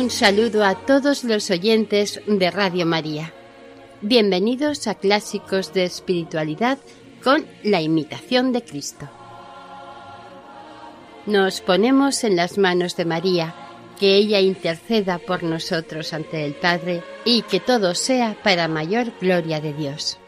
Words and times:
Un 0.00 0.08
saludo 0.08 0.64
a 0.64 0.76
todos 0.86 1.24
los 1.24 1.50
oyentes 1.50 2.22
de 2.26 2.50
Radio 2.50 2.86
María. 2.86 3.34
Bienvenidos 4.00 4.86
a 4.86 4.94
Clásicos 4.94 5.74
de 5.74 5.84
Espiritualidad 5.84 6.78
con 7.22 7.44
la 7.64 7.82
imitación 7.82 8.50
de 8.54 8.62
Cristo. 8.64 9.10
Nos 11.26 11.60
ponemos 11.60 12.24
en 12.24 12.34
las 12.34 12.56
manos 12.56 12.96
de 12.96 13.04
María, 13.04 13.54
que 13.98 14.16
ella 14.16 14.40
interceda 14.40 15.18
por 15.18 15.42
nosotros 15.42 16.14
ante 16.14 16.46
el 16.46 16.54
Padre 16.54 17.02
y 17.26 17.42
que 17.42 17.60
todo 17.60 17.94
sea 17.94 18.38
para 18.42 18.68
mayor 18.68 19.12
gloria 19.20 19.60
de 19.60 19.74
Dios. 19.74 20.18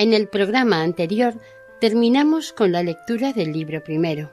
En 0.00 0.14
el 0.14 0.28
programa 0.28 0.80
anterior 0.80 1.34
terminamos 1.78 2.54
con 2.54 2.72
la 2.72 2.82
lectura 2.82 3.34
del 3.34 3.52
libro 3.52 3.84
primero. 3.84 4.30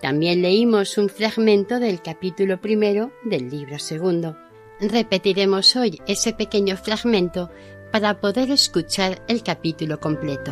También 0.00 0.42
leímos 0.42 0.98
un 0.98 1.08
fragmento 1.08 1.78
del 1.78 2.02
capítulo 2.02 2.60
primero 2.60 3.12
del 3.22 3.48
libro 3.48 3.78
segundo. 3.78 4.36
Repetiremos 4.80 5.76
hoy 5.76 6.00
ese 6.08 6.32
pequeño 6.32 6.76
fragmento 6.76 7.48
para 7.92 8.18
poder 8.18 8.50
escuchar 8.50 9.22
el 9.28 9.44
capítulo 9.44 10.00
completo. 10.00 10.50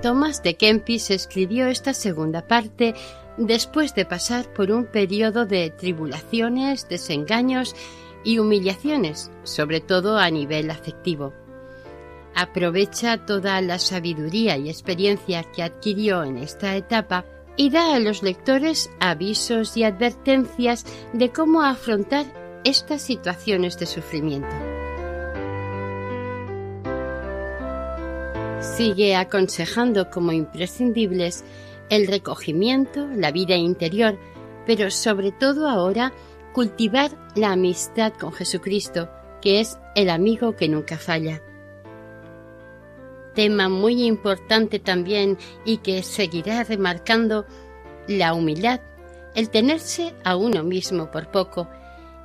Tomás 0.00 0.42
de 0.42 0.54
Kempis 0.56 1.10
escribió 1.10 1.66
esta 1.66 1.92
segunda 1.92 2.48
parte 2.48 2.94
después 3.36 3.94
de 3.94 4.06
pasar 4.06 4.50
por 4.54 4.70
un 4.70 4.86
periodo 4.86 5.44
de 5.44 5.68
tribulaciones, 5.68 6.88
desengaños 6.88 7.76
y 8.24 8.38
humillaciones, 8.38 9.30
sobre 9.44 9.80
todo 9.80 10.18
a 10.18 10.30
nivel 10.30 10.70
afectivo. 10.70 11.32
Aprovecha 12.34 13.24
toda 13.24 13.60
la 13.60 13.78
sabiduría 13.78 14.56
y 14.56 14.68
experiencia 14.68 15.44
que 15.44 15.62
adquirió 15.62 16.24
en 16.24 16.38
esta 16.38 16.74
etapa 16.74 17.24
y 17.56 17.70
da 17.70 17.94
a 17.94 18.00
los 18.00 18.22
lectores 18.22 18.90
avisos 18.98 19.76
y 19.76 19.84
advertencias 19.84 20.84
de 21.12 21.30
cómo 21.30 21.62
afrontar 21.62 22.26
estas 22.64 23.02
situaciones 23.02 23.78
de 23.78 23.86
sufrimiento. 23.86 24.48
Sigue 28.60 29.14
aconsejando 29.14 30.10
como 30.10 30.32
imprescindibles 30.32 31.44
el 31.90 32.06
recogimiento, 32.06 33.06
la 33.14 33.30
vida 33.30 33.54
interior, 33.54 34.18
pero 34.66 34.90
sobre 34.90 35.30
todo 35.30 35.68
ahora 35.68 36.12
cultivar 36.54 37.10
la 37.34 37.52
amistad 37.52 38.14
con 38.14 38.32
Jesucristo, 38.32 39.10
que 39.42 39.60
es 39.60 39.76
el 39.96 40.08
amigo 40.08 40.56
que 40.56 40.68
nunca 40.68 40.96
falla. 40.96 41.42
Tema 43.34 43.68
muy 43.68 44.04
importante 44.04 44.78
también 44.78 45.36
y 45.64 45.78
que 45.78 46.04
seguirá 46.04 46.62
remarcando 46.62 47.44
la 48.06 48.32
humildad, 48.32 48.80
el 49.34 49.50
tenerse 49.50 50.14
a 50.22 50.36
uno 50.36 50.62
mismo 50.62 51.10
por 51.10 51.30
poco 51.30 51.68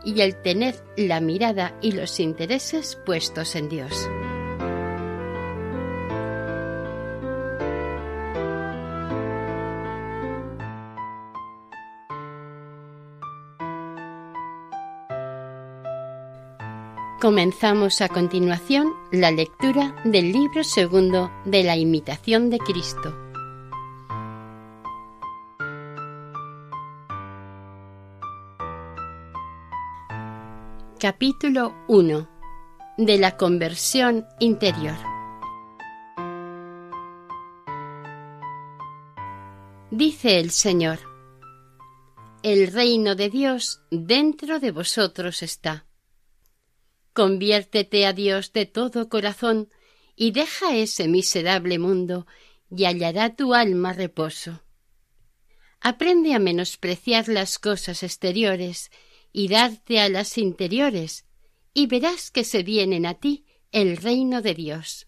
y 0.05 0.21
el 0.21 0.35
tener 0.35 0.75
la 0.95 1.19
mirada 1.19 1.75
y 1.81 1.93
los 1.93 2.19
intereses 2.19 2.97
puestos 3.03 3.55
en 3.55 3.67
Dios. 3.67 4.07
Comenzamos 17.21 17.99
a 17.99 18.07
continuación 18.07 18.93
la 19.11 19.29
lectura 19.29 19.93
del 20.05 20.31
libro 20.31 20.63
segundo 20.63 21.29
de 21.43 21.63
la 21.63 21.75
imitación 21.75 22.49
de 22.49 22.59
Cristo. 22.59 23.13
Capítulo 30.97 31.75
1 31.89 32.29
de 32.99 33.17
la 33.17 33.35
conversión 33.35 34.25
interior. 34.39 34.95
Dice 39.91 40.39
el 40.39 40.51
Señor, 40.51 40.99
El 42.43 42.71
reino 42.71 43.15
de 43.15 43.29
Dios 43.29 43.81
dentro 43.91 44.61
de 44.61 44.71
vosotros 44.71 45.43
está 45.43 45.88
Conviértete 47.19 48.05
a 48.05 48.13
Dios 48.13 48.53
de 48.53 48.65
todo 48.65 49.09
corazón 49.09 49.67
y 50.15 50.31
deja 50.31 50.77
ese 50.77 51.09
miserable 51.09 51.77
mundo 51.77 52.25
y 52.73 52.85
hallará 52.85 53.35
tu 53.35 53.53
alma 53.53 53.91
reposo. 53.91 54.63
Aprende 55.81 56.33
a 56.33 56.39
menospreciar 56.39 57.27
las 57.27 57.59
cosas 57.59 58.03
exteriores 58.03 58.89
y 59.33 59.49
darte 59.49 59.99
a 59.99 60.07
las 60.07 60.37
interiores, 60.37 61.25
y 61.73 61.87
verás 61.87 62.31
que 62.31 62.45
se 62.45 62.63
vienen 62.63 63.05
a 63.05 63.15
ti 63.15 63.45
el 63.73 63.97
reino 63.97 64.41
de 64.41 64.53
Dios. 64.53 65.07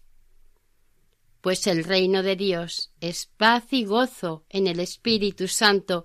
Pues 1.40 1.66
el 1.66 1.82
reino 1.82 2.22
de 2.22 2.36
Dios 2.36 2.92
es 3.00 3.24
paz 3.24 3.64
y 3.70 3.86
gozo 3.86 4.44
en 4.50 4.66
el 4.66 4.80
Espíritu 4.80 5.48
Santo, 5.48 6.04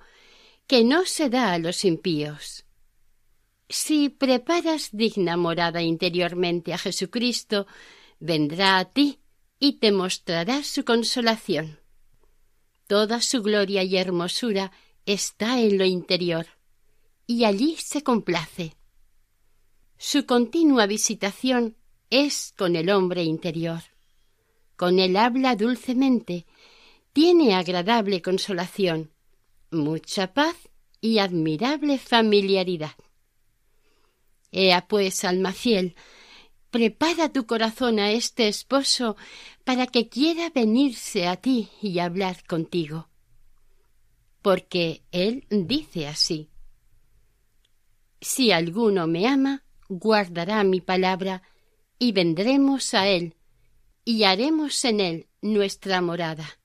que 0.68 0.86
no 0.86 1.06
se 1.06 1.30
da 1.30 1.52
a 1.52 1.60
los 1.60 1.84
impíos. 1.84 2.64
Si 3.70 4.10
preparas 4.10 4.90
digna 4.94 5.36
morada 5.36 5.82
interiormente 5.82 6.74
a 6.74 6.78
Jesucristo, 6.78 7.68
vendrá 8.20 8.78
a 8.78 8.86
ti 8.86 9.20
y 9.60 9.74
te 9.74 9.92
mostrará 9.92 10.64
su 10.64 10.86
consolación. 10.86 11.80
Toda 12.88 13.22
su 13.22 13.42
gloria 13.42 13.84
y 13.84 13.98
hermosura 13.98 14.72
está 15.06 15.60
en 15.60 15.78
lo 15.78 15.86
interior, 15.86 16.48
y 17.26 17.44
allí 17.44 17.76
se 17.78 18.04
complace. 18.04 18.76
Su 19.98 20.26
continua 20.26 20.86
visitación 20.86 21.76
es 22.10 22.54
con 22.58 22.76
el 22.76 22.90
hombre 22.90 23.24
interior. 23.24 23.82
Con 24.78 25.00
él 25.00 25.18
habla 25.18 25.56
dulcemente, 25.56 26.46
tiene 27.12 27.56
agradable 27.56 28.22
consolación, 28.22 29.12
mucha 29.72 30.34
paz 30.34 30.56
y 31.02 31.18
admirable 31.18 31.98
familiaridad. 31.98 32.96
Ea 34.52 34.88
pues, 34.88 35.24
alma 35.26 35.52
fiel, 35.52 35.96
prepara 36.70 37.30
tu 37.30 37.46
corazón 37.46 38.00
a 38.00 38.12
este 38.12 38.48
esposo 38.48 39.16
para 39.64 39.88
que 39.88 40.10
quiera 40.10 40.50
venirse 40.50 41.28
a 41.28 41.36
ti 41.38 41.70
y 41.82 42.00
hablar 42.00 42.46
contigo. 42.46 43.10
Porque 44.42 45.04
él 45.12 45.46
dice 45.50 46.08
así. 46.08 46.50
Si 48.22 48.52
alguno 48.52 49.08
me 49.08 49.28
ama, 49.28 49.64
guardará 49.90 50.64
mi 50.64 50.82
palabra, 50.82 51.44
y 52.00 52.12
vendremos 52.12 52.94
a 52.94 53.08
él, 53.08 53.36
y 54.06 54.24
haremos 54.24 54.86
en 54.86 55.00
él 55.00 55.28
nuestra 55.42 56.02
morada. 56.02 56.60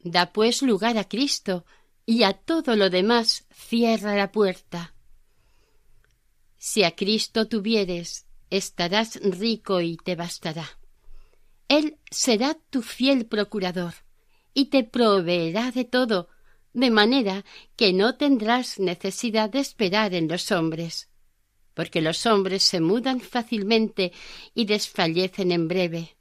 Da 0.00 0.32
pues 0.32 0.62
lugar 0.62 0.98
a 0.98 1.04
Cristo, 1.04 1.64
y 2.04 2.22
a 2.22 2.32
todo 2.32 2.76
lo 2.76 2.90
demás 2.90 3.46
cierra 3.50 4.14
la 4.16 4.32
puerta. 4.32 4.95
Si 6.68 6.82
a 6.82 6.96
Cristo 6.96 7.46
tuvieres, 7.46 8.26
estarás 8.50 9.20
rico 9.22 9.80
y 9.80 9.96
te 9.98 10.16
bastará. 10.16 10.80
Él 11.68 11.96
será 12.10 12.58
tu 12.70 12.82
fiel 12.82 13.26
procurador 13.26 13.94
y 14.52 14.64
te 14.64 14.82
proveerá 14.82 15.70
de 15.70 15.84
todo, 15.84 16.28
de 16.72 16.90
manera 16.90 17.44
que 17.76 17.92
no 17.92 18.16
tendrás 18.16 18.80
necesidad 18.80 19.48
de 19.48 19.60
esperar 19.60 20.12
en 20.12 20.26
los 20.26 20.50
hombres, 20.50 21.08
porque 21.72 22.00
los 22.00 22.26
hombres 22.26 22.64
se 22.64 22.80
mudan 22.80 23.20
fácilmente 23.20 24.12
y 24.52 24.64
desfallecen 24.64 25.52
en 25.52 25.68
breve. 25.68 26.16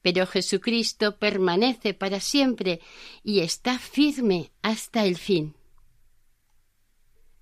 Pero 0.00 0.28
Jesucristo 0.28 1.18
permanece 1.18 1.92
para 1.92 2.20
siempre 2.20 2.80
y 3.24 3.40
está 3.40 3.80
firme 3.80 4.52
hasta 4.62 5.04
el 5.04 5.16
fin. 5.16 5.55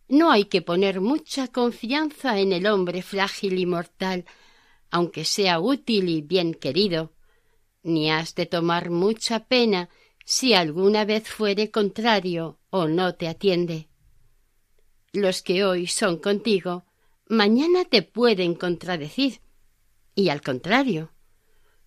No 0.09 0.31
hay 0.31 0.45
que 0.45 0.61
poner 0.61 1.01
mucha 1.01 1.49
confianza 1.49 2.39
en 2.39 2.53
el 2.53 2.67
hombre 2.67 3.03
frágil 3.03 3.59
y 3.59 3.67
mortal, 3.67 4.27
aunque 4.91 5.25
sea 5.25 5.61
útil 5.61 6.09
y 6.09 6.21
bien 6.21 6.55
querido, 6.55 7.13
ni 7.83 8.11
has 8.11 8.35
de 8.35 8.47
tomar 8.47 8.91
mucha 8.91 9.47
pena 9.47 9.89
si 10.25 10.55
alguna 10.55 11.05
vez 11.05 11.29
fuere 11.29 11.71
contrario 11.71 12.59
o 12.71 12.87
no 12.87 13.15
te 13.15 13.29
atiende. 13.29 13.89
Los 15.13 15.43
que 15.43 15.65
hoy 15.65 15.87
son 15.87 16.19
contigo, 16.19 16.85
mañana 17.27 17.85
te 17.85 18.03
pueden 18.03 18.55
contradecir, 18.55 19.41
y 20.15 20.29
al 20.29 20.43
contrario, 20.43 21.13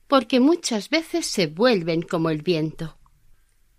porque 0.08 0.40
muchas 0.40 0.90
veces 0.90 1.28
se 1.28 1.48
vuelven 1.48 2.02
como 2.02 2.30
el 2.30 2.42
viento. 2.42 2.98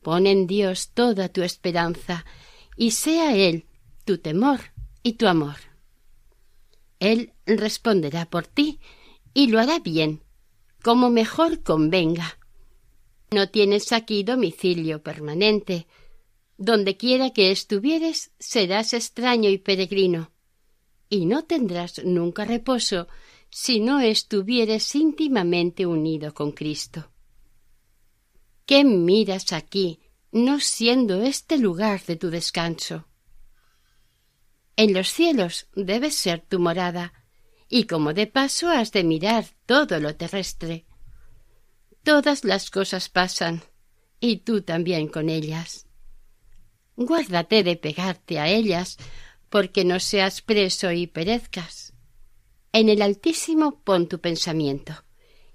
Pon 0.03 0.27
en 0.27 0.47
Dios 0.47 0.91
toda 0.95 1.29
tu 1.29 1.43
esperanza, 1.43 2.25
y 2.77 2.93
sea 2.93 3.35
Él 3.37 3.68
tu 4.09 4.17
temor 4.17 4.61
y 5.03 5.13
tu 5.19 5.27
amor. 5.27 5.57
Él 6.99 7.35
responderá 7.45 8.25
por 8.25 8.47
ti, 8.47 8.81
y 9.35 9.49
lo 9.49 9.61
hará 9.61 9.81
bien, 9.81 10.23
como 10.83 11.11
mejor 11.11 11.63
convenga. 11.63 12.39
No 13.31 13.51
tienes 13.51 13.93
aquí 13.93 14.23
domicilio 14.23 15.03
permanente. 15.03 15.87
Donde 16.57 16.97
quiera 16.97 17.35
que 17.35 17.51
estuvieres, 17.51 18.31
serás 18.39 18.95
extraño 18.95 19.51
y 19.51 19.59
peregrino, 19.59 20.33
y 21.11 21.27
no 21.27 21.45
tendrás 21.45 22.03
nunca 22.03 22.47
reposo 22.47 23.09
si 23.51 23.79
no 23.79 24.01
estuvieres 24.01 24.95
íntimamente 24.95 25.85
unido 25.85 26.33
con 26.33 26.53
Cristo. 26.53 27.11
¿Qué 28.65 28.85
miras 28.85 29.53
aquí, 29.53 30.01
no 30.33 30.61
siendo 30.61 31.21
este 31.21 31.59
lugar 31.59 32.03
de 32.07 32.17
tu 32.17 32.31
descanso? 32.31 33.05
En 34.79 34.95
los 34.95 35.09
cielos 35.09 35.67
debe 35.75 36.13
ser 36.13 36.41
tu 36.41 36.61
morada, 36.61 37.13
y 37.69 37.89
como 37.89 38.15
de 38.15 38.29
paso 38.29 38.69
has 38.69 38.93
de 38.93 39.03
mirar 39.03 39.45
todo 39.67 39.99
lo 39.99 40.15
terrestre. 40.15 40.87
Todas 42.05 42.45
las 42.45 42.71
cosas 42.71 43.09
pasan, 43.09 43.65
y 44.21 44.37
tú 44.37 44.63
también 44.63 45.09
con 45.09 45.31
ellas. 45.31 45.89
Guárdate 46.95 47.65
de 47.65 47.75
pegarte 47.75 48.39
a 48.39 48.47
ellas, 48.47 48.99
porque 49.49 49.85
no 49.85 49.99
seas 49.99 50.43
preso 50.43 50.93
y 50.93 51.09
perezcas. 51.09 51.93
En 52.73 52.89
el 52.89 53.03
Altísimo 53.03 53.81
pon 53.83 54.09
tu 54.09 54.21
pensamiento, 54.21 54.95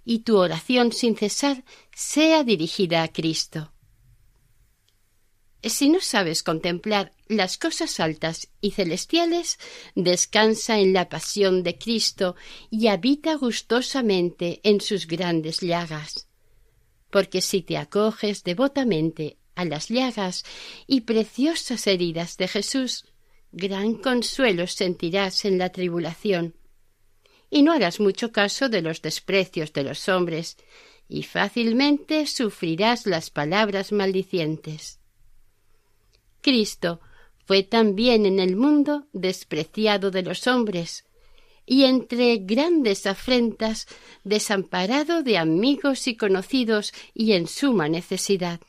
y 0.03 0.19
tu 0.19 0.35
oración 0.35 0.91
sin 0.91 1.15
cesar 1.15 1.63
sea 1.95 2.43
dirigida 2.43 3.03
a 3.03 3.07
Cristo. 3.07 3.72
Si 5.63 5.89
no 5.89 6.01
sabes 6.01 6.43
contemplar 6.43 7.13
las 7.29 7.57
cosas 7.57 8.01
altas 8.01 8.49
y 8.59 8.71
celestiales, 8.71 9.59
descansa 9.95 10.79
en 10.79 10.91
la 10.91 11.07
pasión 11.07 11.63
de 11.63 11.77
Cristo 11.77 12.35
y 12.69 12.87
habita 12.87 13.35
gustosamente 13.35 14.59
en 14.63 14.81
sus 14.81 15.07
grandes 15.07 15.61
llagas. 15.61 16.27
Porque 17.09 17.39
si 17.41 17.61
te 17.61 17.77
acoges 17.77 18.43
devotamente 18.43 19.37
a 19.55 19.63
las 19.63 19.87
llagas 19.87 20.43
y 20.85 21.01
preciosas 21.01 21.87
heridas 21.87 22.35
de 22.35 22.49
Jesús, 22.49 23.05
gran 23.53 23.93
consuelo 23.93 24.67
sentirás 24.67 25.45
en 25.45 25.57
la 25.59 25.69
tribulación. 25.69 26.55
Y 27.49 27.61
no 27.61 27.71
harás 27.71 28.01
mucho 28.01 28.33
caso 28.33 28.67
de 28.67 28.81
los 28.81 29.01
desprecios 29.01 29.71
de 29.71 29.83
los 29.83 30.09
hombres, 30.09 30.57
y 31.07 31.23
fácilmente 31.23 32.25
sufrirás 32.25 33.05
las 33.05 33.29
palabras 33.29 33.93
maldicientes. 33.93 34.99
Cristo 36.43 36.99
fue 37.45 37.63
también 37.63 38.25
en 38.27 38.39
el 38.39 38.55
mundo 38.55 39.07
despreciado 39.13 40.11
de 40.11 40.21
los 40.21 40.45
hombres, 40.45 41.05
y 41.65 41.85
entre 41.85 42.37
grandes 42.37 43.07
afrentas 43.07 43.87
desamparado 44.25 45.23
de 45.23 45.37
amigos 45.37 46.07
y 46.07 46.17
conocidos 46.17 46.93
y 47.13 47.31
en 47.31 47.47
suma 47.47 47.87
necesidad. 47.87 48.59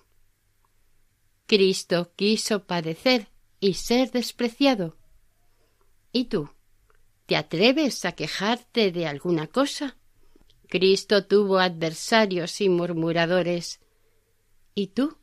Cristo 1.46 2.12
quiso 2.14 2.64
padecer 2.64 3.28
y 3.58 3.74
ser 3.74 4.12
despreciado. 4.12 4.96
¿Y 6.12 6.26
tú? 6.26 6.50
¿Te 7.26 7.36
atreves 7.36 8.04
a 8.04 8.12
quejarte 8.12 8.92
de 8.92 9.08
alguna 9.08 9.48
cosa? 9.48 9.98
Cristo 10.68 11.26
tuvo 11.26 11.58
adversarios 11.58 12.60
y 12.60 12.68
murmuradores. 12.68 13.80
¿Y 14.74 14.88
tú? 14.88 15.16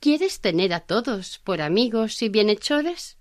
¿Quieres 0.00 0.40
tener 0.40 0.72
a 0.74 0.80
todos 0.80 1.40
por 1.40 1.60
amigos 1.60 2.22
y 2.22 2.28
bienhechores? 2.28 3.18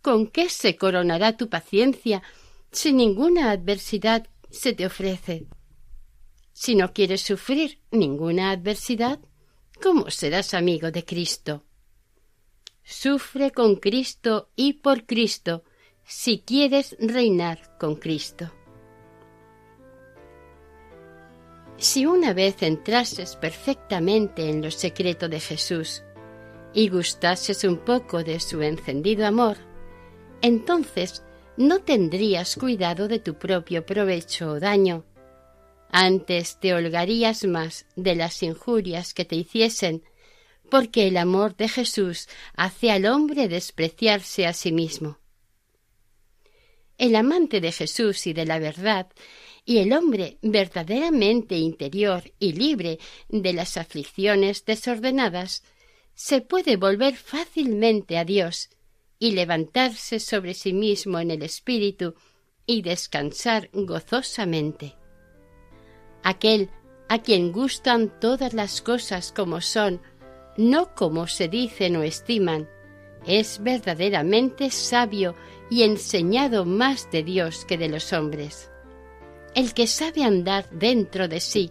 ¿Con 0.00 0.28
qué 0.28 0.48
se 0.48 0.76
coronará 0.76 1.36
tu 1.36 1.48
paciencia 1.48 2.22
si 2.70 2.92
ninguna 2.92 3.50
adversidad 3.50 4.28
se 4.50 4.74
te 4.74 4.86
ofrece? 4.86 5.48
Si 6.52 6.76
no 6.76 6.92
quieres 6.92 7.22
sufrir 7.22 7.80
ninguna 7.90 8.52
adversidad, 8.52 9.18
¿cómo 9.82 10.08
serás 10.08 10.54
amigo 10.54 10.92
de 10.92 11.04
Cristo? 11.04 11.64
Sufre 12.84 13.50
con 13.50 13.74
Cristo 13.74 14.52
y 14.54 14.74
por 14.74 15.04
Cristo 15.04 15.64
si 16.06 16.42
quieres 16.42 16.96
reinar 17.00 17.76
con 17.78 17.96
Cristo. 17.96 18.52
Si 21.84 22.06
una 22.06 22.32
vez 22.32 22.62
entrases 22.62 23.36
perfectamente 23.36 24.48
en 24.48 24.62
lo 24.62 24.70
secreto 24.70 25.28
de 25.28 25.38
Jesús 25.38 26.02
y 26.72 26.88
gustases 26.88 27.62
un 27.62 27.76
poco 27.76 28.24
de 28.24 28.40
su 28.40 28.62
encendido 28.62 29.26
amor, 29.26 29.58
entonces 30.40 31.22
no 31.58 31.80
tendrías 31.80 32.56
cuidado 32.56 33.06
de 33.06 33.18
tu 33.18 33.34
propio 33.34 33.84
provecho 33.84 34.52
o 34.52 34.60
daño. 34.60 35.04
Antes 35.90 36.58
te 36.58 36.72
holgarías 36.72 37.44
más 37.44 37.84
de 37.96 38.14
las 38.14 38.42
injurias 38.42 39.12
que 39.12 39.26
te 39.26 39.36
hiciesen, 39.36 40.04
porque 40.70 41.06
el 41.06 41.18
amor 41.18 41.54
de 41.54 41.68
Jesús 41.68 42.28
hace 42.56 42.92
al 42.92 43.04
hombre 43.04 43.46
despreciarse 43.46 44.46
a 44.46 44.54
sí 44.54 44.72
mismo. 44.72 45.18
El 46.96 47.14
amante 47.14 47.60
de 47.60 47.72
Jesús 47.72 48.26
y 48.26 48.32
de 48.32 48.46
la 48.46 48.58
verdad 48.58 49.08
y 49.64 49.78
el 49.78 49.92
hombre 49.92 50.38
verdaderamente 50.42 51.56
interior 51.56 52.22
y 52.38 52.52
libre 52.52 52.98
de 53.28 53.52
las 53.52 53.76
aflicciones 53.76 54.64
desordenadas 54.64 55.62
se 56.14 56.40
puede 56.40 56.76
volver 56.76 57.16
fácilmente 57.16 58.18
a 58.18 58.24
Dios 58.24 58.68
y 59.18 59.32
levantarse 59.32 60.20
sobre 60.20 60.54
sí 60.54 60.72
mismo 60.72 61.18
en 61.18 61.30
el 61.30 61.42
espíritu 61.42 62.14
y 62.66 62.82
descansar 62.82 63.70
gozosamente. 63.72 64.96
Aquel 66.22 66.70
a 67.08 67.20
quien 67.22 67.52
gustan 67.52 68.20
todas 68.20 68.54
las 68.54 68.80
cosas 68.80 69.32
como 69.32 69.60
son, 69.60 70.00
no 70.56 70.94
como 70.94 71.26
se 71.26 71.48
dicen 71.48 71.96
o 71.96 72.02
estiman, 72.02 72.68
es 73.26 73.62
verdaderamente 73.62 74.70
sabio 74.70 75.34
y 75.70 75.82
enseñado 75.82 76.64
más 76.64 77.10
de 77.10 77.22
Dios 77.22 77.64
que 77.64 77.78
de 77.78 77.88
los 77.88 78.12
hombres 78.12 78.70
el 79.54 79.72
que 79.72 79.86
sabe 79.86 80.24
andar 80.24 80.68
dentro 80.70 81.28
de 81.28 81.40
sí 81.40 81.70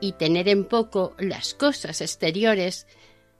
y 0.00 0.12
tener 0.12 0.48
en 0.48 0.64
poco 0.64 1.14
las 1.18 1.54
cosas 1.54 2.00
exteriores, 2.00 2.86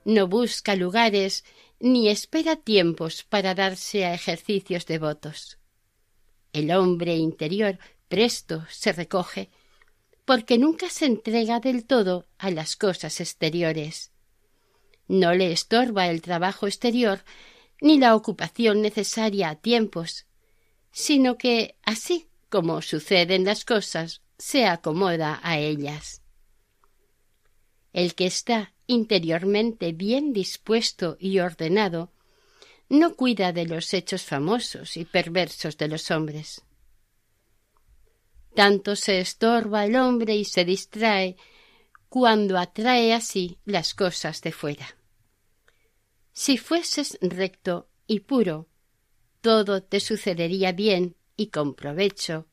no 0.05 0.27
busca 0.27 0.75
lugares 0.75 1.43
ni 1.79 2.09
espera 2.09 2.55
tiempos 2.55 3.23
para 3.23 3.55
darse 3.55 4.05
a 4.05 4.13
ejercicios 4.13 4.85
devotos. 4.85 5.57
El 6.53 6.71
hombre 6.71 7.15
interior 7.15 7.79
presto 8.07 8.65
se 8.69 8.91
recoge, 8.91 9.49
porque 10.25 10.57
nunca 10.57 10.89
se 10.89 11.05
entrega 11.05 11.59
del 11.59 11.85
todo 11.85 12.27
a 12.37 12.51
las 12.51 12.75
cosas 12.75 13.19
exteriores. 13.21 14.11
No 15.07 15.33
le 15.33 15.51
estorba 15.51 16.07
el 16.07 16.21
trabajo 16.21 16.67
exterior 16.67 17.23
ni 17.81 17.97
la 17.97 18.15
ocupación 18.15 18.81
necesaria 18.81 19.49
a 19.49 19.55
tiempos, 19.55 20.27
sino 20.91 21.37
que 21.37 21.77
así 21.83 22.28
como 22.49 22.81
suceden 22.81 23.45
las 23.45 23.63
cosas, 23.65 24.21
se 24.37 24.65
acomoda 24.65 25.39
a 25.43 25.57
ellas. 25.59 26.21
El 27.93 28.15
que 28.15 28.25
está 28.25 28.73
interiormente 28.87 29.91
bien 29.93 30.33
dispuesto 30.33 31.17
y 31.19 31.39
ordenado, 31.39 32.11
no 32.89 33.15
cuida 33.15 33.53
de 33.53 33.65
los 33.65 33.93
hechos 33.93 34.23
famosos 34.23 34.97
y 34.97 35.05
perversos 35.05 35.77
de 35.77 35.87
los 35.87 36.09
hombres. 36.09 36.63
Tanto 38.55 38.95
se 38.95 39.19
estorba 39.19 39.85
el 39.85 39.95
hombre 39.95 40.35
y 40.35 40.43
se 40.43 40.65
distrae 40.65 41.37
cuando 42.09 42.57
atrae 42.57 43.13
así 43.13 43.59
las 43.65 43.93
cosas 43.93 44.41
de 44.41 44.51
fuera. 44.51 44.97
Si 46.33 46.57
fueses 46.57 47.17
recto 47.21 47.89
y 48.07 48.21
puro, 48.21 48.67
todo 49.41 49.83
te 49.83 49.99
sucedería 49.99 50.71
bien 50.71 51.15
y 51.39 51.47
con 51.47 51.73
provecho. 51.73 52.47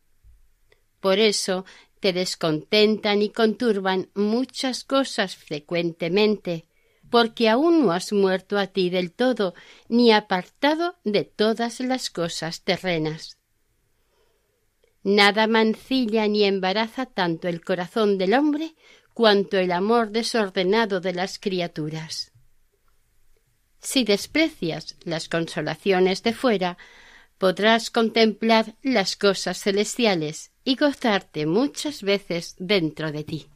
Por 1.00 1.19
eso 1.19 1.64
te 1.99 2.12
descontentan 2.12 3.21
y 3.21 3.31
conturban 3.31 4.11
muchas 4.14 4.85
cosas 4.85 5.35
frecuentemente, 5.35 6.69
porque 7.11 7.49
aún 7.49 7.85
no 7.85 7.93
has 7.93 8.12
muerto 8.12 8.59
a 8.59 8.69
ti 8.69 8.88
del 8.88 9.11
todo, 9.12 9.55
ni 9.88 10.12
apartado 10.12 10.95
de 11.02 11.25
todas 11.25 11.81
las 11.81 12.11
cosas 12.11 12.62
terrenas. 12.62 13.38
Nada 15.02 15.49
mancilla 15.49 16.28
ni 16.28 16.45
embaraza 16.45 17.07
tanto 17.07 17.49
el 17.49 17.64
corazón 17.64 18.19
del 18.19 18.35
hombre 18.35 18.76
cuanto 19.14 19.59
el 19.59 19.73
amor 19.73 20.11
desordenado 20.11 21.00
de 21.00 21.12
las 21.12 21.40
criaturas. 21.40 22.33
Si 23.81 24.05
desprecias 24.05 24.97
las 25.02 25.28
consolaciones 25.28 26.23
de 26.23 26.33
fuera, 26.33 26.76
podrás 27.38 27.90
contemplar 27.90 28.76
las 28.83 29.16
cosas 29.16 29.61
celestiales 29.61 30.52
y 30.64 30.76
gozarte 30.76 31.47
muchas 31.47 32.02
veces 32.02 32.55
dentro 32.59 33.12
de 33.12 33.25
ti. 33.25 33.47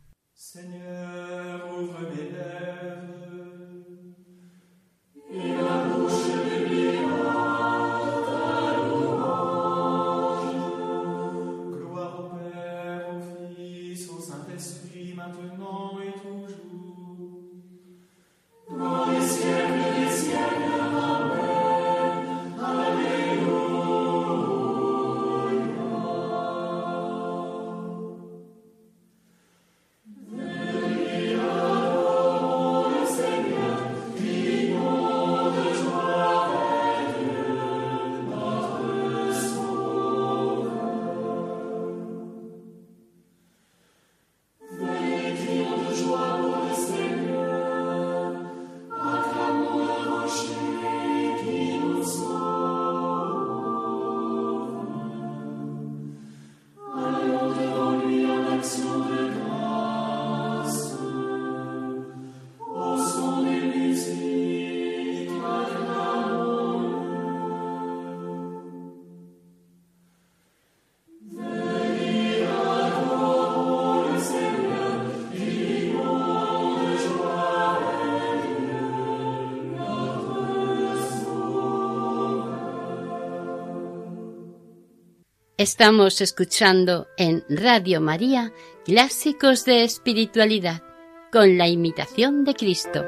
Estamos 85.60 86.22
escuchando 86.22 87.06
en 87.18 87.44
Radio 87.50 88.00
María 88.00 88.50
Clásicos 88.86 89.66
de 89.66 89.84
Espiritualidad 89.84 90.82
con 91.30 91.58
la 91.58 91.68
imitación 91.68 92.46
de 92.46 92.54
Cristo. 92.54 93.04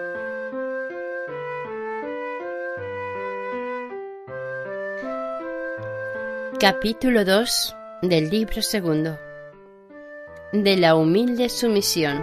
Capítulo 6.61 7.25
2 7.25 7.75
del 8.02 8.28
libro 8.28 8.61
segundo 8.61 9.18
de 10.52 10.76
la 10.76 10.94
humilde 10.94 11.49
sumisión. 11.49 12.23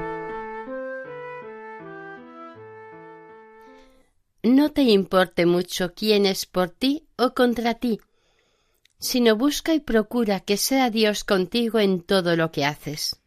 No 4.43 4.69
te 4.69 4.83
importe 4.83 5.47
mucho 5.47 5.95
quién 5.95 6.27
es 6.27 6.45
por 6.45 6.69
ti 6.69 7.07
o 7.17 7.33
contra 7.33 7.73
ti, 7.73 7.99
sino 8.99 9.35
busca 9.35 9.73
y 9.73 9.79
procura 9.79 10.41
que 10.41 10.57
sea 10.57 10.89
Dios 10.89 11.23
contigo 11.23 11.79
en 11.79 12.01
todo 12.01 12.35
lo 12.35 12.51
que 12.51 12.65
haces. 12.65 13.19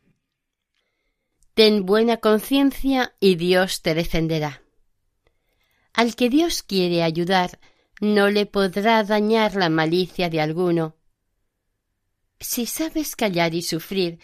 Ten 1.55 1.85
buena 1.85 2.19
conciencia 2.19 3.15
y 3.21 3.35
Dios 3.37 3.83
te 3.83 3.95
defenderá. 3.95 4.63
Al 5.93 6.15
que 6.15 6.31
Dios 6.31 6.63
quiere 6.63 7.03
ayudar, 7.03 7.59
no 8.01 8.31
le 8.31 8.47
podrá 8.47 9.05
dañar 9.05 9.55
la 9.55 9.69
malicia 9.69 10.31
de 10.31 10.41
alguno. 10.41 10.97
Si 12.41 12.67
sabes 12.67 13.15
callar 13.15 13.55
y 13.55 13.63
sufrir, 13.63 14.19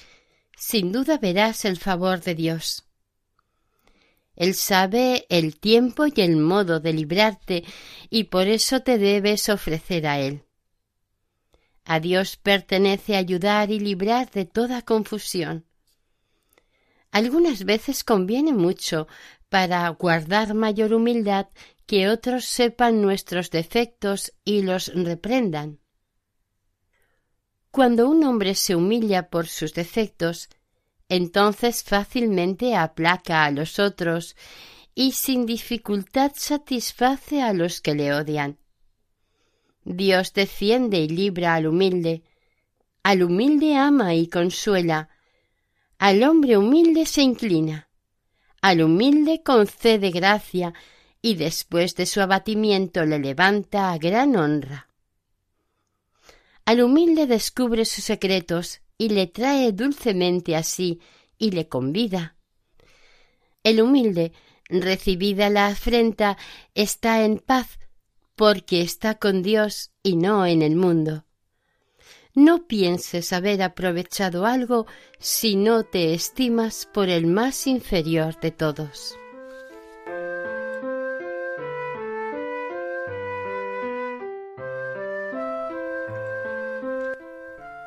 sin 0.57 0.91
duda 0.91 1.19
verás 1.19 1.65
el 1.65 1.77
favor 1.77 2.21
de 2.21 2.35
Dios. 2.35 2.85
Él 4.35 4.55
sabe 4.55 5.27
el 5.29 5.59
tiempo 5.59 6.07
y 6.07 6.21
el 6.21 6.37
modo 6.37 6.81
de 6.81 6.93
librarte, 6.93 7.65
y 8.09 8.25
por 8.25 8.47
eso 8.47 8.81
te 8.81 8.97
debes 8.99 9.49
ofrecer 9.49 10.07
a 10.07 10.21
Él. 10.21 10.48
A 11.91 12.01
Dios 12.01 12.37
pertenece 12.37 13.17
ayudar 13.17 13.71
y 13.71 13.81
librar 13.81 14.31
de 14.31 14.45
toda 14.45 14.83
confusión. 14.83 15.65
Algunas 17.11 17.65
veces 17.65 18.05
conviene 18.05 18.53
mucho 18.53 19.09
para 19.49 19.89
guardar 19.89 20.53
mayor 20.53 20.93
humildad 20.93 21.47
que 21.87 22.11
otros 22.11 22.45
sepan 22.45 23.01
nuestros 23.01 23.51
defectos 23.51 24.35
y 24.45 24.61
los 24.61 24.93
reprendan. 24.95 25.81
Cuando 27.71 28.11
un 28.11 28.23
hombre 28.23 28.55
se 28.55 28.77
humilla 28.77 29.31
por 29.31 29.47
sus 29.47 29.73
defectos, 29.73 30.51
entonces 31.09 31.83
fácilmente 31.83 32.77
aplaca 32.77 33.47
a 33.47 33.51
los 33.51 33.79
otros 33.79 34.37
y 34.95 35.13
sin 35.13 35.47
dificultad 35.47 36.33
satisface 36.35 37.41
a 37.41 37.55
los 37.55 37.81
que 37.81 37.95
le 37.95 38.13
odian. 38.13 38.59
Dios 39.91 40.35
defiende 40.35 40.99
y 40.99 41.09
libra 41.09 41.55
al 41.55 41.67
humilde, 41.67 42.23
al 43.03 43.23
humilde 43.23 43.75
ama 43.75 44.15
y 44.15 44.29
consuela, 44.29 45.09
al 45.97 46.23
hombre 46.25 46.59
humilde 46.59 47.07
se 47.07 47.23
inclina, 47.23 47.89
al 48.61 48.83
humilde 48.83 49.43
concede 49.43 50.11
gracia 50.11 50.75
y 51.23 51.37
después 51.37 51.95
de 51.95 52.05
su 52.05 52.21
abatimiento 52.21 53.07
le 53.07 53.19
levanta 53.19 53.91
a 53.91 53.97
gran 53.97 54.37
honra. 54.37 54.91
Al 56.67 56.83
humilde 56.83 57.27
descubre 57.27 57.87
sus 57.87 58.05
secretos 58.05 58.83
y 58.99 59.09
le 59.09 59.27
trae 59.27 59.73
dulcemente 59.73 60.55
así 60.55 61.01
y 61.39 61.53
le 61.53 61.67
convida. 61.67 62.37
El 63.65 63.81
humilde, 63.81 64.35
recibida 64.69 65.49
la 65.49 65.69
afrenta, 65.69 66.37
está 66.75 67.25
en 67.25 67.39
paz 67.39 67.79
porque 68.39 68.83
está 68.83 69.17
con 69.17 69.43
Dios 69.43 69.91
y 70.05 70.17
no 70.17 70.47
en 70.47 70.63
el 70.63 70.77
mundo. 70.77 71.25
No 72.35 72.69
pienses 72.69 73.33
haber 73.33 73.61
aprovechado 73.63 74.47
algo 74.47 74.87
si 75.19 75.57
no 75.57 75.83
te 75.83 76.15
estimas 76.15 76.87
por 76.87 77.09
el 77.09 77.27
más 77.27 77.67
inferior 77.67 78.39
de 78.39 78.53
todos. 78.53 79.19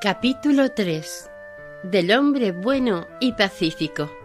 Capítulo 0.02 0.74
3 0.74 1.30
del 1.84 2.12
hombre 2.12 2.52
bueno 2.52 3.08
y 3.22 3.32
pacífico. 3.32 4.21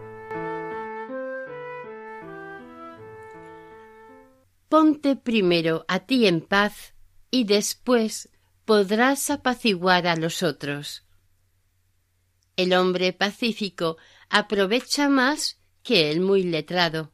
Ponte 4.77 5.15
primero 5.15 5.85
a 5.87 6.01
ti 6.01 6.27
en 6.27 6.39
paz 6.39 6.93
y 7.31 7.45
después 7.45 8.29
podrás 8.63 9.31
apaciguar 9.31 10.05
a 10.05 10.15
los 10.15 10.43
otros. 10.43 11.03
El 12.57 12.73
hombre 12.73 13.11
pacífico 13.11 13.97
aprovecha 14.29 15.09
más 15.09 15.59
que 15.81 16.11
el 16.11 16.21
muy 16.21 16.43
letrado. 16.43 17.11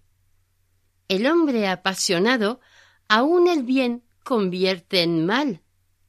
El 1.07 1.25
hombre 1.25 1.69
apasionado 1.69 2.59
aun 3.07 3.47
el 3.47 3.63
bien 3.63 4.03
convierte 4.25 5.01
en 5.01 5.25
mal 5.25 5.61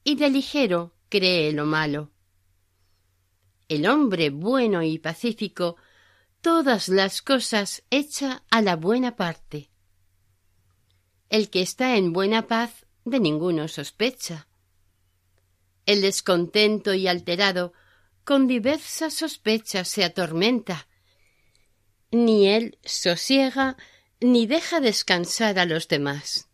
y 0.02 0.16
de 0.16 0.30
ligero 0.30 0.96
cree 1.08 1.52
lo 1.52 1.66
malo. 1.66 2.10
El 3.68 3.86
hombre 3.86 4.30
bueno 4.30 4.82
y 4.82 4.98
pacífico 4.98 5.76
todas 6.40 6.88
las 6.88 7.22
cosas 7.22 7.84
echa 7.90 8.42
a 8.50 8.60
la 8.60 8.74
buena 8.74 9.14
parte 9.14 9.70
El 11.28 11.50
que 11.50 11.62
está 11.62 11.96
en 11.96 12.12
buena 12.12 12.46
paz 12.46 12.86
de 13.04 13.20
ninguno 13.20 13.68
sospecha. 13.68 14.48
El 15.86 16.00
descontento 16.00 16.94
y 16.94 17.08
alterado 17.08 17.72
con 18.24 18.46
diversas 18.46 19.14
sospechas 19.14 19.88
se 19.88 20.04
atormenta. 20.04 20.88
Ni 22.10 22.48
él 22.48 22.78
sosiega 22.84 23.76
ni 24.20 24.46
deja 24.46 24.80
descansar 24.80 25.58
a 25.58 25.66
los 25.66 25.88
demás. 25.88 26.48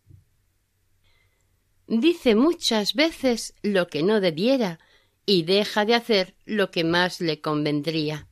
Dice 1.87 2.35
muchas 2.35 2.93
veces 2.93 3.53
lo 3.61 3.87
que 3.87 4.03
no 4.03 4.19
debiera 4.19 4.79
y 5.25 5.43
deja 5.43 5.85
de 5.85 5.95
hacer 5.95 6.35
lo 6.45 6.71
que 6.71 6.83
más 6.83 7.21
le 7.21 7.41
convendría. 7.41 8.27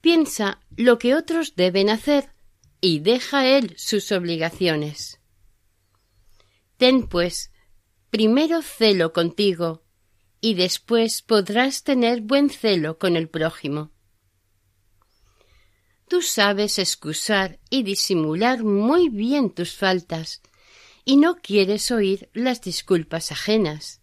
Piensa 0.00 0.60
lo 0.76 0.98
que 0.98 1.14
otros 1.14 1.56
deben 1.56 1.90
hacer 1.90 2.30
y 2.80 3.00
deja 3.00 3.46
él 3.46 3.74
sus 3.76 4.12
obligaciones. 4.12 5.20
Ten, 6.76 7.06
pues, 7.06 7.52
primero 8.10 8.62
celo 8.62 9.12
contigo, 9.12 9.84
y 10.40 10.54
después 10.54 11.20
podrás 11.20 11.82
tener 11.84 12.22
buen 12.22 12.48
celo 12.48 12.98
con 12.98 13.16
el 13.16 13.28
prójimo. 13.28 13.92
Tú 16.08 16.22
sabes 16.22 16.78
excusar 16.78 17.60
y 17.68 17.82
disimular 17.82 18.64
muy 18.64 19.10
bien 19.10 19.50
tus 19.50 19.76
faltas, 19.76 20.40
y 21.04 21.18
no 21.18 21.36
quieres 21.36 21.90
oír 21.90 22.30
las 22.32 22.62
disculpas 22.62 23.30
ajenas. 23.30 24.00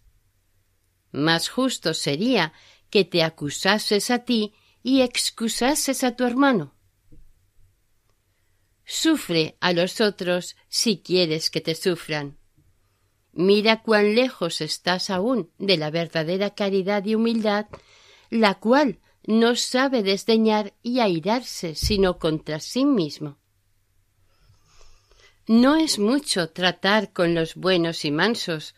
Más 1.10 1.48
justo 1.48 1.94
sería 1.94 2.52
que 2.90 3.04
te 3.04 3.22
acusases 3.22 4.10
a 4.10 4.24
ti 4.24 4.54
y 4.82 5.02
excusases 5.02 6.04
a 6.04 6.16
tu 6.16 6.24
hermano. 6.24 6.77
Sufre 8.90 9.58
a 9.60 9.74
los 9.74 10.00
otros 10.00 10.56
si 10.70 11.02
quieres 11.02 11.50
que 11.50 11.60
te 11.60 11.74
sufran. 11.74 12.38
Mira 13.32 13.82
cuán 13.82 14.14
lejos 14.14 14.62
estás 14.62 15.10
aún 15.10 15.50
de 15.58 15.76
la 15.76 15.90
verdadera 15.90 16.54
caridad 16.54 17.04
y 17.04 17.14
humildad, 17.14 17.66
la 18.30 18.54
cual 18.54 18.98
no 19.26 19.56
sabe 19.56 20.02
desdeñar 20.02 20.72
y 20.82 21.00
airarse 21.00 21.74
sino 21.74 22.18
contra 22.18 22.60
sí 22.60 22.86
mismo. 22.86 23.36
No 25.46 25.76
es 25.76 25.98
mucho 25.98 26.48
tratar 26.48 27.12
con 27.12 27.34
los 27.34 27.56
buenos 27.56 28.06
y 28.06 28.10
mansos, 28.10 28.74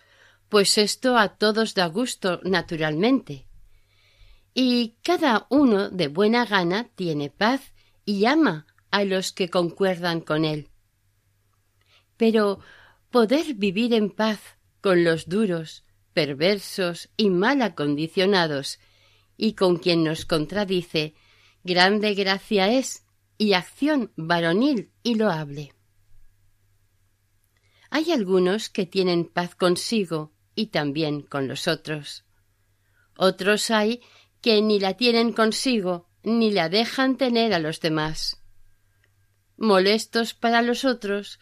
pues 0.48 0.76
esto 0.76 1.18
a 1.18 1.36
todos 1.36 1.74
da 1.74 1.86
gusto 1.86 2.40
naturalmente. 2.42 3.46
Y 4.54 4.96
cada 5.04 5.46
uno 5.50 5.88
de 5.88 6.08
buena 6.08 6.44
gana 6.46 6.90
tiene 6.96 7.30
paz 7.30 7.72
y 8.04 8.24
ama 8.24 8.66
a 8.90 9.04
los 9.04 9.32
que 9.32 9.48
concuerdan 9.48 10.20
con 10.20 10.44
él. 10.44 10.68
Pero 12.16 12.60
poder 13.10 13.54
vivir 13.54 13.94
en 13.94 14.10
paz 14.10 14.40
con 14.80 15.04
los 15.04 15.28
duros, 15.28 15.84
perversos 16.12 17.08
y 17.16 17.30
mal 17.30 17.62
acondicionados, 17.62 18.78
y 19.36 19.54
con 19.54 19.78
quien 19.78 20.04
nos 20.04 20.26
contradice, 20.26 21.14
grande 21.64 22.14
gracia 22.14 22.70
es 22.70 23.04
y 23.38 23.54
acción 23.54 24.12
varonil 24.16 24.92
y 25.02 25.14
loable. 25.14 25.72
Hay 27.90 28.12
algunos 28.12 28.68
que 28.68 28.86
tienen 28.86 29.24
paz 29.24 29.54
consigo 29.54 30.32
y 30.54 30.66
también 30.66 31.22
con 31.22 31.48
los 31.48 31.66
otros. 31.66 32.24
Otros 33.16 33.70
hay 33.70 34.02
que 34.42 34.60
ni 34.62 34.78
la 34.78 34.94
tienen 34.94 35.32
consigo 35.32 36.08
ni 36.22 36.50
la 36.50 36.68
dejan 36.68 37.16
tener 37.16 37.54
a 37.54 37.58
los 37.58 37.80
demás 37.80 38.39
molestos 39.60 40.32
para 40.32 40.62
los 40.62 40.84
otros, 40.84 41.38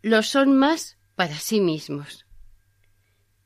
lo 0.00 0.22
son 0.22 0.56
más 0.56 0.96
para 1.16 1.38
sí 1.38 1.60
mismos. 1.60 2.24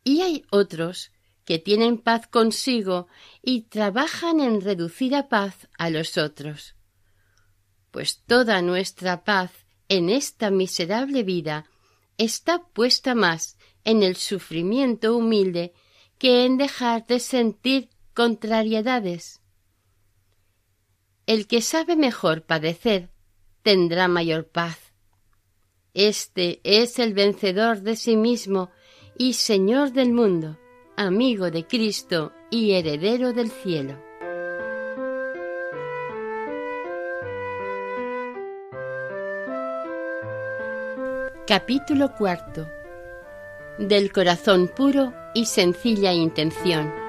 Y 0.05 0.21
hay 0.21 0.45
otros 0.51 1.11
que 1.47 1.59
tienen 1.59 1.99
paz 1.99 2.27
consigo 2.29 3.09
y 3.43 3.63
trabajan 3.63 4.41
en 4.41 4.61
reducir 4.61 5.17
a 5.17 5.29
paz 5.29 5.69
a 5.79 5.89
los 5.89 6.19
otros. 6.19 6.77
Pues 7.91 8.23
toda 8.27 8.61
nuestra 8.61 9.25
paz 9.25 9.51
en 9.89 10.11
esta 10.11 10.51
miserable 10.51 11.23
vida 11.23 11.65
está 12.19 12.65
puesta 12.65 13.15
más 13.15 13.57
en 13.85 14.03
el 14.03 14.17
sufrimiento 14.17 15.17
humilde 15.17 15.73
que 16.19 16.45
en 16.45 16.59
dejar 16.59 17.07
de 17.07 17.19
sentir 17.19 17.89
contrariedades. 18.13 19.41
El 21.27 21.47
que 21.47 21.63
sabe 21.63 21.97
mejor 21.97 22.45
padecer 22.45 23.16
tendrá 23.67 24.07
mayor 24.07 24.47
paz. 24.47 24.79
Este 25.93 26.61
es 26.63 27.01
el 27.01 27.15
vencedor 27.15 27.81
de 27.81 27.97
sí 27.97 28.17
mismo 28.17 28.71
y 29.19 29.33
Señor 29.33 29.91
del 29.91 30.13
mundo, 30.13 30.57
amigo 30.97 31.51
de 31.51 31.67
Cristo 31.67 32.33
y 32.49 32.75
heredero 32.75 33.33
del 33.33 33.51
cielo. 33.51 34.01
Capítulo 41.45 42.15
cuarto 42.17 42.69
Del 43.81 44.13
corazón 44.13 44.69
puro 44.69 45.13
y 45.35 45.47
sencilla 45.47 46.13
intención. 46.13 47.06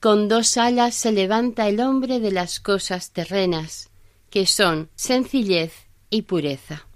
Con 0.00 0.28
dos 0.28 0.56
alas 0.56 0.94
se 0.94 1.10
levanta 1.10 1.68
el 1.68 1.80
hombre 1.80 2.20
de 2.20 2.30
las 2.30 2.60
cosas 2.60 3.10
terrenas, 3.10 3.90
que 4.30 4.46
son 4.46 4.90
sencillez 4.94 5.72
y 6.08 6.22
pureza. 6.22 6.86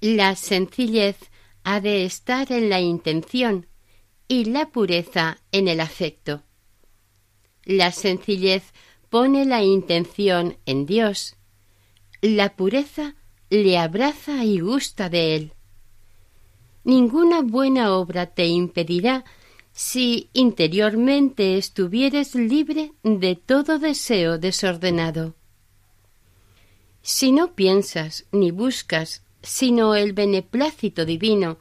La 0.00 0.34
sencillez 0.34 1.16
ha 1.62 1.80
de 1.80 2.06
estar 2.06 2.50
en 2.52 2.70
la 2.70 2.80
intención 2.80 3.66
y 4.28 4.46
la 4.46 4.70
pureza 4.70 5.38
en 5.52 5.68
el 5.68 5.80
afecto. 5.80 6.42
La 7.64 7.92
sencillez 7.92 8.72
pone 9.10 9.44
la 9.44 9.62
intención 9.62 10.56
en 10.64 10.86
Dios. 10.86 11.36
La 12.22 12.56
pureza 12.56 13.14
le 13.50 13.76
abraza 13.76 14.44
y 14.44 14.60
gusta 14.60 15.10
de 15.10 15.36
él. 15.36 15.52
Ninguna 16.84 17.42
buena 17.42 17.94
obra 17.94 18.26
te 18.26 18.46
impedirá 18.46 19.24
si 19.78 20.30
interiormente 20.32 21.58
estuvieres 21.58 22.34
libre 22.34 22.92
de 23.02 23.36
todo 23.36 23.78
deseo 23.78 24.38
desordenado. 24.38 25.34
Si 27.02 27.30
no 27.30 27.52
piensas 27.52 28.24
ni 28.32 28.52
buscas 28.52 29.22
sino 29.42 29.94
el 29.94 30.14
beneplácito 30.14 31.04
divino 31.04 31.58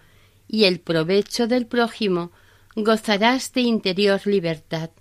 y 0.47 0.63
el 0.63 0.79
provecho 0.79 1.47
del 1.47 1.67
prójimo, 1.67 2.31
gozarás 2.77 3.51
de 3.51 3.61
interior 3.61 4.25
libertad. 4.25 4.91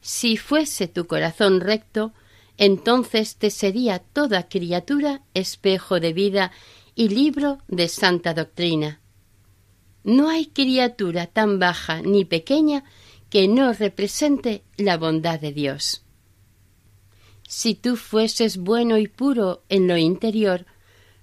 Si 0.00 0.36
fuese 0.36 0.86
tu 0.86 1.08
corazón 1.08 1.60
recto, 1.60 2.12
entonces 2.56 3.34
te 3.34 3.50
sería 3.50 3.98
toda 3.98 4.48
criatura 4.48 5.22
espejo 5.34 5.98
de 5.98 6.12
vida 6.12 6.52
y 6.94 7.08
libro 7.08 7.58
de 7.66 7.88
santa 7.88 8.32
doctrina. 8.32 9.00
No 10.06 10.28
hay 10.30 10.46
criatura 10.46 11.26
tan 11.26 11.58
baja 11.58 12.00
ni 12.00 12.24
pequeña 12.24 12.84
que 13.28 13.48
no 13.48 13.72
represente 13.72 14.62
la 14.76 14.98
bondad 14.98 15.40
de 15.40 15.50
Dios. 15.50 16.04
Si 17.48 17.74
tú 17.74 17.96
fueses 17.96 18.56
bueno 18.56 18.98
y 18.98 19.08
puro 19.08 19.64
en 19.68 19.88
lo 19.88 19.96
interior, 19.96 20.64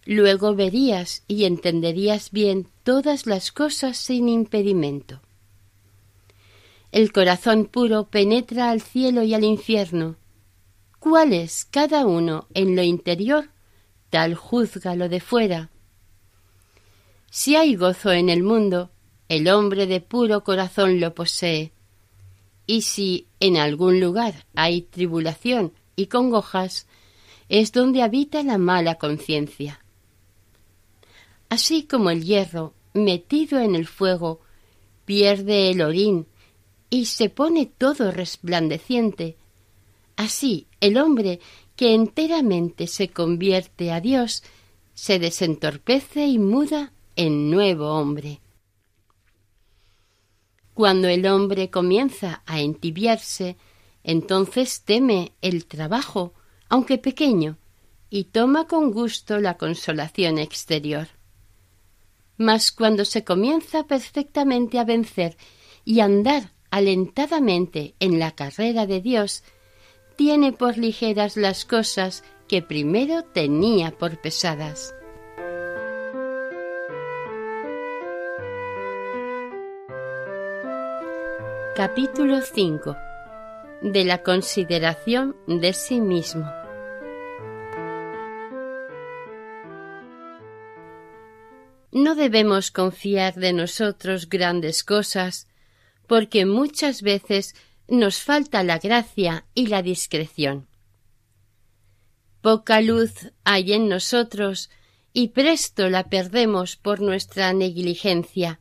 luego 0.04 0.54
verías 0.54 1.24
y 1.30 1.46
entenderías 1.46 2.32
bien 2.32 2.68
todas 2.84 3.26
las 3.26 3.54
cosas 3.54 3.96
sin 3.96 4.28
impedimento. 4.28 5.22
El 6.92 7.14
corazón 7.14 7.68
puro 7.68 8.10
penetra 8.10 8.70
al 8.70 8.82
cielo 8.82 9.24
y 9.24 9.34
al 9.34 9.46
infierno. 9.46 10.18
¿Cuál 11.00 11.32
es 11.32 11.64
cada 11.64 12.06
uno 12.06 12.50
en 12.54 12.76
lo 12.76 12.84
interior? 12.84 13.50
Tal 14.10 14.36
juzga 14.36 14.98
lo 14.98 15.08
de 15.08 15.22
fuera. 15.22 15.70
Si 17.36 17.56
hay 17.56 17.76
gozo 17.76 18.12
en 18.12 18.30
el 18.30 18.44
mundo, 18.44 18.92
el 19.28 19.48
hombre 19.48 19.88
de 19.88 20.02
puro 20.02 20.44
corazón 20.44 21.00
lo 21.00 21.16
posee. 21.16 21.72
Y 22.68 22.84
si 22.84 23.26
en 23.40 23.58
algún 23.58 24.00
lugar 24.00 24.46
hay 24.54 24.84
tribulación 24.84 25.74
y 25.96 26.06
congojas, 26.06 26.86
es 27.50 27.72
donde 27.72 28.04
habita 28.04 28.44
la 28.44 28.60
mala 28.60 29.00
conciencia. 29.00 29.84
Así 31.50 31.86
como 31.88 32.12
el 32.12 32.24
hierro, 32.24 32.76
metido 32.94 33.60
en 33.60 33.74
el 33.74 33.88
fuego, 33.88 34.42
pierde 35.06 35.72
el 35.72 35.82
orín 35.82 36.28
y 36.92 37.06
se 37.06 37.32
pone 37.32 37.66
todo 37.66 38.12
resplandeciente, 38.12 39.38
así 40.18 40.68
el 40.82 40.98
hombre 40.98 41.40
que 41.76 41.96
enteramente 41.96 42.86
se 42.86 43.08
convierte 43.08 43.92
a 43.92 44.02
Dios 44.02 44.44
se 44.94 45.18
desentorpece 45.18 46.28
y 46.28 46.38
muda 46.38 46.93
en 47.16 47.50
nuevo 47.50 47.88
hombre. 47.94 48.42
Cuando 50.74 51.08
el 51.08 51.26
hombre 51.28 51.70
comienza 51.70 52.42
a 52.46 52.60
entibiarse, 52.60 53.58
entonces 54.04 54.82
teme 54.84 55.34
el 55.42 55.66
trabajo, 55.66 56.34
aunque 56.68 56.98
pequeño, 56.98 57.58
y 58.10 58.26
toma 58.26 58.68
con 58.68 58.92
gusto 58.92 59.40
la 59.40 59.58
consolación 59.58 60.38
exterior. 60.38 61.08
Mas 62.38 62.72
cuando 62.72 63.06
se 63.06 63.24
comienza 63.24 63.84
perfectamente 63.86 64.80
a 64.80 64.84
vencer 64.84 65.38
y 65.86 66.00
andar 66.00 66.52
alentadamente 66.72 67.94
en 68.00 68.18
la 68.18 68.32
carrera 68.32 68.88
de 68.88 69.00
Dios, 69.00 69.44
tiene 70.16 70.54
por 70.54 70.78
ligeras 70.78 71.38
las 71.38 71.66
cosas 71.66 72.24
que 72.48 72.62
primero 72.62 73.24
tenía 73.24 73.98
por 73.98 74.20
pesadas. 74.20 74.94
Capítulo 81.76 82.42
5 82.42 82.96
de 83.82 84.04
la 84.04 84.22
consideración 84.22 85.36
de 85.48 85.74
sí 85.74 86.00
mismo. 86.02 86.46
No 91.92 92.14
debemos 92.14 92.70
confiar 92.70 93.34
de 93.34 93.54
nosotros 93.54 94.30
grandes 94.30 94.84
cosas, 94.84 95.48
porque 96.06 96.46
muchas 96.46 97.02
veces 97.02 97.56
nos 97.88 98.22
falta 98.22 98.62
la 98.62 98.78
gracia 98.78 99.48
y 99.56 99.66
la 99.66 99.82
discreción. 99.82 100.68
Poca 102.42 102.82
luz 102.82 103.32
hay 103.46 103.74
en 103.74 103.90
nosotros 103.90 104.70
y 105.12 105.30
presto 105.30 105.90
la 105.90 106.04
perdemos 106.04 106.76
por 106.76 107.02
nuestra 107.02 107.52
negligencia. 107.52 108.60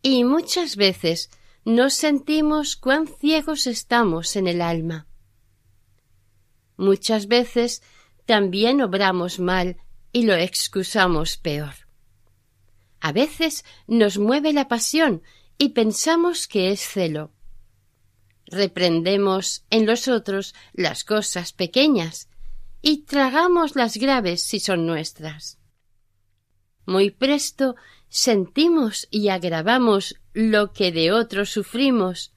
Y 0.00 0.24
muchas 0.24 0.76
veces 0.76 1.28
nos 1.68 1.92
sentimos 1.92 2.76
cuán 2.76 3.06
ciegos 3.06 3.66
estamos 3.66 4.36
en 4.36 4.48
el 4.48 4.62
alma. 4.62 5.06
Muchas 6.78 7.26
veces 7.26 7.82
también 8.24 8.80
obramos 8.80 9.38
mal 9.38 9.76
y 10.10 10.22
lo 10.22 10.34
excusamos 10.34 11.36
peor. 11.36 11.74
A 13.00 13.12
veces 13.12 13.66
nos 13.86 14.16
mueve 14.16 14.54
la 14.54 14.66
pasión 14.66 15.22
y 15.58 15.70
pensamos 15.70 16.48
que 16.48 16.70
es 16.70 16.80
celo. 16.80 17.32
Reprendemos 18.46 19.66
en 19.68 19.84
los 19.84 20.08
otros 20.08 20.54
las 20.72 21.04
cosas 21.04 21.52
pequeñas 21.52 22.30
y 22.80 23.02
tragamos 23.02 23.76
las 23.76 23.98
graves 23.98 24.42
si 24.42 24.58
son 24.58 24.86
nuestras. 24.86 25.58
Muy 26.86 27.10
presto 27.10 27.76
sentimos 28.08 29.06
y 29.10 29.28
agravamos 29.28 30.18
lo 30.40 30.72
que 30.72 30.92
de 30.92 31.10
otros 31.10 31.50
sufrimos, 31.50 32.32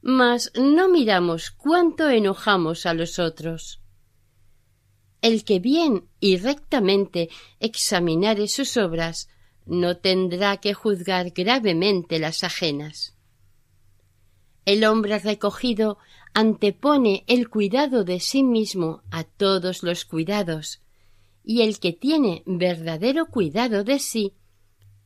mas 0.00 0.52
no 0.54 0.88
miramos 0.88 1.50
cuánto 1.50 2.08
enojamos 2.08 2.86
a 2.86 2.94
los 2.94 3.18
otros. 3.18 3.80
El 5.22 5.42
que 5.42 5.58
bien 5.58 6.06
y 6.20 6.36
rectamente 6.36 7.30
examinare 7.58 8.46
sus 8.46 8.76
obras 8.76 9.28
no 9.66 9.96
tendrá 9.96 10.58
que 10.58 10.72
juzgar 10.72 11.30
gravemente 11.30 12.20
las 12.20 12.44
ajenas. 12.44 13.16
El 14.64 14.84
hombre 14.84 15.18
recogido 15.18 15.98
antepone 16.34 17.24
el 17.26 17.48
cuidado 17.50 18.04
de 18.04 18.20
sí 18.20 18.44
mismo 18.44 19.02
a 19.10 19.24
todos 19.24 19.82
los 19.82 20.04
cuidados, 20.04 20.80
y 21.42 21.62
el 21.62 21.80
que 21.80 21.92
tiene 21.92 22.44
verdadero 22.46 23.26
cuidado 23.26 23.82
de 23.82 23.98
sí, 23.98 24.36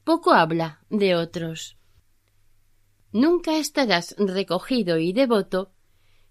poco 0.05 0.35
habla 0.35 0.85
de 0.91 1.17
otros. 1.17 1.79
Nunca 3.13 3.57
estarás 3.57 4.15
recogido 4.19 4.99
y 4.99 5.13
devoto 5.13 5.73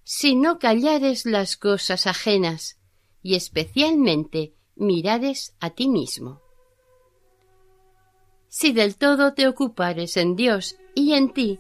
si 0.04 0.36
no 0.36 0.60
callares 0.60 1.26
las 1.26 1.58
cosas 1.58 2.06
ajenas 2.06 2.80
y 3.24 3.36
especialmente 3.36 4.54
mirares 4.76 5.56
a 5.60 5.72
ti 5.72 5.88
mismo. 5.88 6.42
Si 8.48 8.72
del 8.72 8.98
todo 8.98 9.34
te 9.34 9.48
ocupares 9.48 10.16
en 10.16 10.36
Dios 10.36 10.78
y 10.94 11.14
en 11.14 11.34
ti, 11.34 11.60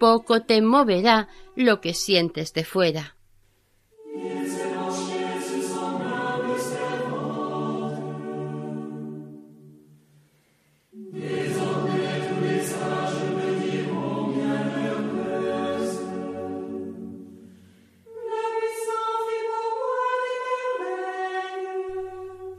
poco 0.00 0.42
te 0.42 0.62
moverá 0.62 1.28
lo 1.54 1.80
que 1.80 1.94
sientes 1.94 2.52
de 2.52 2.64
fuera. 2.64 3.15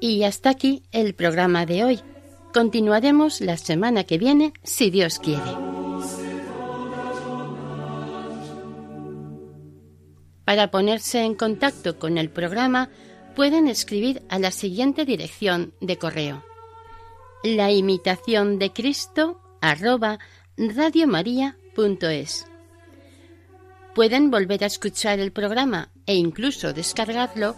Y 0.07 0.23
hasta 0.23 0.51
aquí 0.51 0.83
el 0.93 1.15
programa 1.15 1.65
de 1.65 1.83
hoy. 1.83 1.99
Continuaremos 2.53 3.41
la 3.41 3.57
semana 3.57 4.05
que 4.05 4.17
viene, 4.17 4.53
si 4.63 4.89
Dios 4.89 5.19
quiere. 5.19 5.43
Para 10.45 10.71
ponerse 10.71 11.23
en 11.23 11.35
contacto 11.35 11.99
con 11.99 12.17
el 12.17 12.29
programa, 12.29 12.89
pueden 13.35 13.67
escribir 13.67 14.21
a 14.29 14.39
la 14.39 14.51
siguiente 14.51 15.03
dirección 15.03 15.73
de 15.81 15.97
correo. 15.97 16.41
La 17.43 17.73
imitación 17.73 18.59
de 18.59 18.71
Cristo 18.71 19.41
arroba 19.59 20.19
radiomaria.es. 20.55 22.47
Pueden 23.93 24.31
volver 24.31 24.63
a 24.63 24.67
escuchar 24.67 25.19
el 25.19 25.33
programa 25.33 25.91
e 26.05 26.15
incluso 26.15 26.71
descargarlo 26.71 27.57